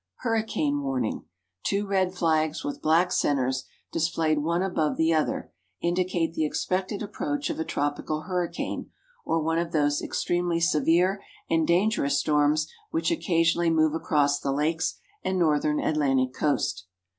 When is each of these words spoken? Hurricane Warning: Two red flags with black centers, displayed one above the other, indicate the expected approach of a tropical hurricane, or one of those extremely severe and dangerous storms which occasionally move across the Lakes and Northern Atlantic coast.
Hurricane 0.21 0.81
Warning: 0.81 1.25
Two 1.63 1.85
red 1.85 2.15
flags 2.15 2.63
with 2.63 2.81
black 2.81 3.11
centers, 3.11 3.65
displayed 3.91 4.39
one 4.39 4.63
above 4.63 4.97
the 4.97 5.13
other, 5.13 5.51
indicate 5.79 6.33
the 6.33 6.43
expected 6.43 7.03
approach 7.03 7.51
of 7.51 7.59
a 7.59 7.63
tropical 7.63 8.21
hurricane, 8.21 8.89
or 9.25 9.43
one 9.43 9.59
of 9.59 9.73
those 9.73 10.01
extremely 10.01 10.59
severe 10.59 11.21
and 11.51 11.67
dangerous 11.67 12.17
storms 12.17 12.67
which 12.89 13.11
occasionally 13.11 13.69
move 13.69 13.93
across 13.93 14.39
the 14.39 14.51
Lakes 14.51 14.97
and 15.23 15.37
Northern 15.37 15.79
Atlantic 15.79 16.33
coast. 16.33 16.85